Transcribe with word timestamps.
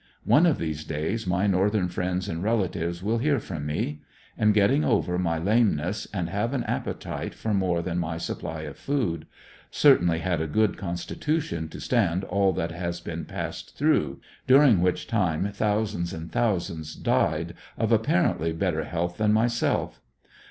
One 0.23 0.47
of 0.47 0.57
these 0.57 0.83
days 0.83 1.27
my 1.27 1.45
Northern 1.45 1.87
friends 1.87 2.27
and 2.27 2.41
relatives 2.41 3.03
will 3.03 3.19
hear 3.19 3.39
from 3.39 3.67
me. 3.67 4.01
Am 4.35 4.51
getting 4.51 4.83
over 4.83 5.19
my 5.19 5.37
lame 5.37 5.75
ness, 5.75 6.07
and 6.11 6.27
have 6.27 6.55
an 6.55 6.63
appetite 6.63 7.35
for 7.35 7.53
more 7.53 7.83
than 7.83 7.99
my 7.99 8.17
supply 8.17 8.61
of 8.61 8.77
food. 8.77 9.27
Cer 9.69 9.97
tainly 9.97 10.19
had 10.21 10.41
a 10.41 10.47
good 10.47 10.75
constitution 10.75 11.69
to 11.69 11.79
stand 11.79 12.23
all 12.23 12.51
that 12.53 12.71
has 12.71 12.99
been 12.99 13.25
passed 13.25 13.77
through, 13.77 14.19
during 14.47 14.81
which 14.81 15.05
time 15.05 15.51
thousands 15.53 16.13
and 16.13 16.31
thousands 16.31 16.95
died, 16.95 17.53
of 17.77 17.91
apparently 17.91 18.51
better 18.53 18.85
health 18.85 19.17
than 19.17 19.31
myself. 19.31 20.01